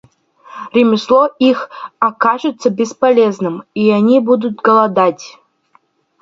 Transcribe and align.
Ремесло 0.73 1.29
их 1.37 1.69
окажется 1.99 2.71
бесполезным, 2.71 3.65
и 3.75 3.91
они 3.91 4.19
будут 4.19 4.55
голодать. 4.59 5.37